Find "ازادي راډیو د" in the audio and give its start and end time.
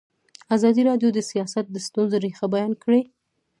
0.55-1.19